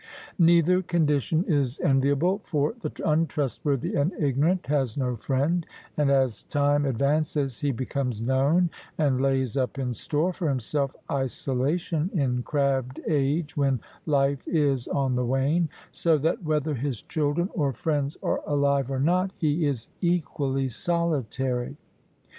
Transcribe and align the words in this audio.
Neither 0.39 0.81
condition 0.81 1.43
is 1.43 1.79
enviable, 1.79 2.39
for 2.43 2.73
the 2.81 2.91
untrustworthy 3.07 3.93
and 3.93 4.11
ignorant 4.17 4.65
has 4.65 4.97
no 4.97 5.15
friend, 5.15 5.63
and 5.95 6.09
as 6.09 6.41
time 6.45 6.85
advances 6.87 7.59
he 7.59 7.71
becomes 7.71 8.19
known, 8.19 8.71
and 8.97 9.21
lays 9.21 9.55
up 9.55 9.77
in 9.77 9.93
store 9.93 10.33
for 10.33 10.49
himself 10.49 10.95
isolation 11.11 12.09
in 12.15 12.41
crabbed 12.41 12.99
age 13.07 13.55
when 13.55 13.79
life 14.07 14.47
is 14.47 14.87
on 14.87 15.13
the 15.13 15.23
wane: 15.23 15.69
so 15.91 16.17
that, 16.17 16.41
whether 16.43 16.73
his 16.73 17.03
children 17.03 17.51
or 17.53 17.71
friends 17.71 18.17
are 18.23 18.41
alive 18.47 18.89
or 18.89 18.99
not, 18.99 19.29
he 19.37 19.67
is 19.67 19.87
equally 20.01 20.67
solitary. 20.67 21.77